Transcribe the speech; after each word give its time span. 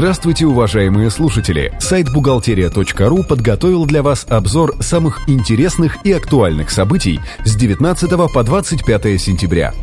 Здравствуйте, 0.00 0.46
уважаемые 0.46 1.10
слушатели! 1.10 1.74
Сайт 1.78 2.10
бухгалтерия.ру 2.10 3.22
подготовил 3.22 3.84
для 3.84 4.02
вас 4.02 4.24
обзор 4.30 4.76
самых 4.80 5.28
интересных 5.28 5.98
и 6.06 6.12
актуальных 6.12 6.70
событий 6.70 7.20
с 7.44 7.54
19 7.54 8.32
по 8.32 8.42
25 8.42 9.20
сентября. 9.20 9.74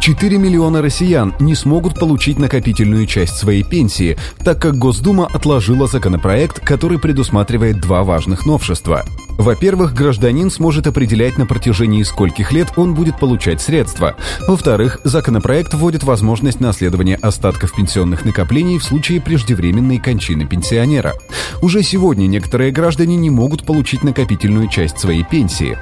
4 0.00 0.38
миллиона 0.38 0.80
россиян 0.80 1.34
не 1.40 1.54
смогут 1.54 2.00
получить 2.00 2.38
накопительную 2.38 3.04
часть 3.04 3.36
своей 3.36 3.64
пенсии, 3.64 4.16
так 4.42 4.58
как 4.62 4.78
Госдума 4.78 5.26
отложила 5.26 5.86
законопроект, 5.86 6.60
который 6.60 6.98
предусматривает 6.98 7.82
два 7.82 8.02
важных 8.02 8.46
новшества. 8.46 9.04
Во-первых, 9.38 9.94
гражданин 9.94 10.50
сможет 10.50 10.88
определять 10.88 11.38
на 11.38 11.46
протяжении 11.46 12.02
скольких 12.02 12.50
лет 12.50 12.72
он 12.74 12.94
будет 12.94 13.20
получать 13.20 13.60
средства. 13.60 14.16
Во-вторых, 14.48 15.00
законопроект 15.04 15.72
вводит 15.74 16.02
возможность 16.02 16.58
наследования 16.58 17.14
остатков 17.14 17.72
пенсионных 17.74 18.24
накоплений 18.24 18.78
в 18.78 18.84
случае 18.84 19.20
преждевременной 19.20 19.98
кончины 19.98 20.44
пенсионера. 20.44 21.14
Уже 21.62 21.84
сегодня 21.84 22.26
некоторые 22.26 22.72
граждане 22.72 23.14
не 23.14 23.30
могут 23.30 23.64
получить 23.64 24.02
накопительную 24.02 24.68
часть 24.68 24.98
своей 24.98 25.22
пенсии. 25.22 25.78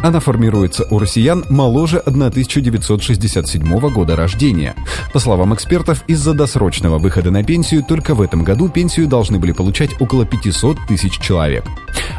Она 0.00 0.20
формируется 0.20 0.86
у 0.90 0.98
россиян 0.98 1.44
моложе 1.48 1.98
1967 1.98 3.90
года 3.90 4.16
рождения. 4.16 4.76
По 5.12 5.18
словам 5.18 5.54
экспертов, 5.54 6.04
из-за 6.06 6.34
досрочного 6.34 6.98
выхода 6.98 7.30
на 7.30 7.42
пенсию 7.42 7.82
только 7.82 8.14
в 8.14 8.22
этом 8.22 8.44
году 8.44 8.68
пенсию 8.68 9.08
должны 9.08 9.38
были 9.38 9.52
получать 9.52 9.90
около 10.00 10.24
500 10.24 10.86
тысяч 10.86 11.18
человек. 11.18 11.64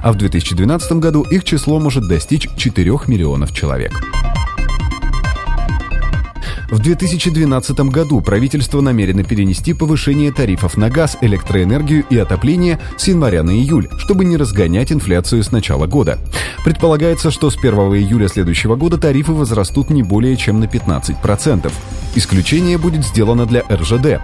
А 0.02 0.12
в 0.12 0.16
2012 0.16 0.94
году 0.94 1.24
их 1.24 1.44
число 1.44 1.80
может 1.80 2.08
достичь 2.08 2.48
4 2.56 2.92
миллионов 3.08 3.54
человек. 3.54 3.94
В 6.70 6.78
2012 6.78 7.80
году 7.92 8.22
правительство 8.22 8.80
намерено 8.80 9.24
перенести 9.24 9.74
повышение 9.74 10.32
тарифов 10.32 10.78
на 10.78 10.90
газ, 10.90 11.18
электроэнергию 11.20 12.06
и 12.12 12.18
отопление 12.18 12.80
с 12.96 13.08
января 13.08 13.42
на 13.42 13.52
июль, 13.52 13.90
чтобы 13.98 14.24
не 14.24 14.38
разгонять 14.38 14.92
инфляцию 14.92 15.44
с 15.44 15.52
начала 15.52 15.88
года. 15.88 16.20
Предполагается, 16.64 17.32
что 17.32 17.50
с 17.50 17.58
1 17.58 17.74
июля 17.74 18.28
следующего 18.28 18.76
года 18.76 19.00
тарифы 19.00 19.32
возрастут 19.32 19.90
не 19.90 20.04
более 20.04 20.38
чем 20.38 20.60
на 20.60 20.66
15%. 20.66 21.72
Исключение 22.14 22.78
будет 22.78 23.04
сделано 23.04 23.48
для 23.48 23.62
РЖД. 23.62 24.22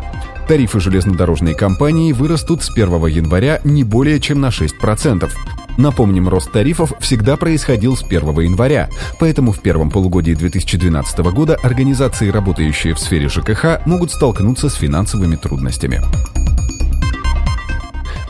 Тарифы 0.48 0.80
железнодорожной 0.80 1.56
компании 1.56 2.12
вырастут 2.12 2.62
с 2.62 2.70
1 2.70 3.08
января 3.08 3.60
не 3.64 3.84
более 3.84 4.20
чем 4.20 4.42
на 4.42 4.50
6%. 4.50 5.32
Напомним, 5.78 6.30
рост 6.30 6.52
тарифов 6.52 6.94
всегда 7.00 7.38
происходил 7.38 7.98
с 7.98 8.04
1 8.04 8.40
января, 8.40 8.90
поэтому 9.20 9.52
в 9.52 9.60
первом 9.60 9.90
полугодии 9.90 10.34
2012 10.34 11.20
года 11.34 11.56
организации, 11.56 12.30
работающие 12.30 12.94
в 12.94 13.00
сфере 13.00 13.28
ЖКХ, 13.28 13.86
могут 13.86 14.12
столкнуться 14.12 14.70
с 14.70 14.76
финансовыми 14.76 15.36
трудностями. 15.36 16.02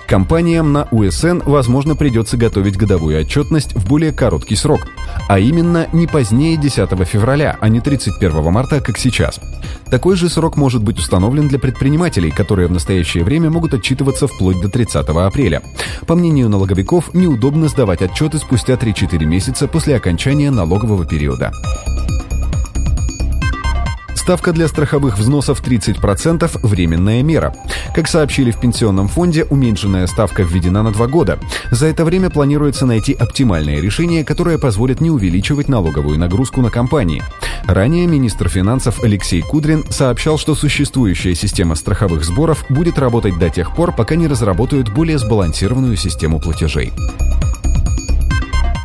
Компаниям 0.08 0.72
на 0.72 0.88
УСН, 0.92 1.40
возможно, 1.46 1.96
придется 1.96 2.38
готовить 2.38 2.78
годовую 2.78 3.20
отчетность 3.20 3.76
в 3.76 3.88
более 3.88 4.12
короткий 4.12 4.56
срок, 4.56 4.88
а 5.28 5.40
именно 5.40 5.88
не 5.92 6.08
позднее 6.08 6.58
10 6.58 6.90
февраля, 7.08 7.58
а 7.60 7.70
не 7.70 7.82
31 7.82 8.52
марта, 8.52 8.82
как 8.82 8.98
сейчас. 8.98 9.40
Такой 9.90 10.16
же 10.16 10.30
срок 10.30 10.58
может 10.58 10.84
быть 10.84 11.00
установлен 11.00 11.48
для 11.48 11.60
предпринимателей, 11.60 12.32
которые 12.32 12.68
в 12.68 12.72
настоящее 12.72 13.24
время 13.24 13.50
могут 13.50 13.74
отчитываться 13.74 14.28
вплоть 14.28 14.60
до 14.62 14.70
30 14.70 15.08
апреля. 15.08 15.62
По 16.08 16.16
мнению 16.16 16.50
налоговиков, 16.50 17.14
неудобно 17.14 17.68
сдавать 17.68 18.02
отчеты 18.02 18.38
спустя 18.38 18.74
3-4 18.74 19.26
месяца 19.26 19.68
после 19.68 19.96
окончания 19.96 20.52
налогового 20.52 21.06
периода. 21.06 21.52
Ставка 24.26 24.54
для 24.54 24.68
страховых 24.68 25.20
взносов 25.20 25.62
30%– 25.62 26.50
временная 26.64 27.22
мера. 27.22 27.54
Как 27.94 28.08
сообщили 28.08 28.50
в 28.50 28.60
Пенсионном 28.60 29.08
фонде, 29.08 29.44
уменьшенная 29.44 30.08
ставка 30.08 30.42
введена 30.42 30.82
на 30.82 30.92
два 30.92 31.06
года. 31.06 31.38
За 31.70 31.86
это 31.86 32.04
время 32.04 32.32
планируется 32.32 32.88
найти 32.88 33.14
оптимальное 33.14 33.80
решение, 33.80 34.26
которое 34.26 34.58
позволит 34.58 35.00
не 35.00 35.12
увеличивать 35.12 35.70
налоговую 35.70 36.18
нагрузку 36.18 36.62
на 36.62 36.72
компании. 36.72 37.22
Ранее 37.68 38.08
министр 38.08 38.50
финансов 38.50 39.04
Алексей 39.04 39.44
Кудрин 39.44 39.84
сообщал, 39.92 40.40
что 40.40 40.56
существующая 40.56 41.36
система 41.36 41.76
страховых 41.76 42.24
сборов 42.24 42.66
будет 42.68 42.98
работать 42.98 43.38
до 43.38 43.52
тех 43.52 43.76
пор, 43.76 43.92
пока 43.92 44.16
не 44.16 44.26
разработают 44.26 44.90
более 44.90 45.20
сбалансированную 45.20 45.98
систему 45.98 46.40
платежей. 46.40 46.92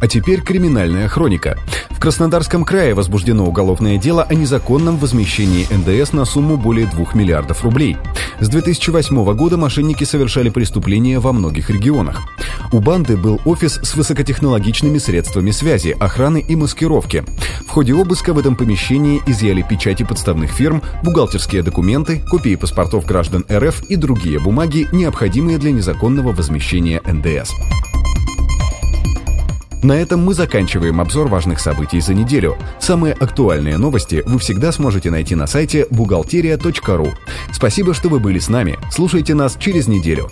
А 0.00 0.08
теперь 0.08 0.40
криминальная 0.40 1.08
хроника. 1.08 1.58
В 1.90 2.00
Краснодарском 2.00 2.64
крае 2.64 2.94
возбуждено 2.94 3.44
уголовное 3.44 3.98
дело 3.98 4.22
о 4.22 4.34
незаконном 4.34 4.96
возмещении 4.96 5.68
НДС 5.70 6.14
на 6.14 6.24
сумму 6.24 6.56
более 6.56 6.86
2 6.86 7.08
миллиардов 7.12 7.62
рублей. 7.62 7.98
С 8.40 8.48
2008 8.48 9.34
года 9.34 9.58
мошенники 9.58 10.04
совершали 10.04 10.48
преступления 10.48 11.18
во 11.18 11.32
многих 11.32 11.68
регионах. 11.68 12.22
У 12.72 12.80
банды 12.80 13.18
был 13.18 13.40
офис 13.44 13.78
с 13.82 13.94
высокотехнологичными 13.94 14.96
средствами 14.96 15.50
связи, 15.50 15.94
охраны 16.00 16.42
и 16.48 16.56
маскировки. 16.56 17.24
В 17.66 17.68
ходе 17.68 17.92
обыска 17.94 18.32
в 18.32 18.38
этом 18.38 18.56
помещении 18.56 19.20
изъяли 19.26 19.60
печати 19.60 20.04
подставных 20.04 20.52
фирм, 20.52 20.82
бухгалтерские 21.02 21.62
документы, 21.62 22.22
копии 22.30 22.54
паспортов 22.54 23.04
граждан 23.04 23.44
РФ 23.50 23.82
и 23.90 23.96
другие 23.96 24.38
бумаги, 24.38 24.88
необходимые 24.92 25.58
для 25.58 25.72
незаконного 25.72 26.32
возмещения 26.32 27.02
НДС. 27.04 27.52
На 29.82 29.92
этом 29.92 30.24
мы 30.24 30.34
заканчиваем 30.34 31.00
обзор 31.00 31.28
важных 31.28 31.58
событий 31.58 32.00
за 32.00 32.12
неделю. 32.12 32.56
Самые 32.78 33.14
актуальные 33.14 33.78
новости 33.78 34.22
вы 34.26 34.38
всегда 34.38 34.72
сможете 34.72 35.10
найти 35.10 35.34
на 35.34 35.46
сайте 35.46 35.86
бухгалтерия.ру. 35.90 37.08
Спасибо, 37.52 37.94
что 37.94 38.08
вы 38.08 38.20
были 38.20 38.38
с 38.38 38.48
нами. 38.48 38.78
Слушайте 38.90 39.34
нас 39.34 39.56
через 39.58 39.88
неделю. 39.88 40.30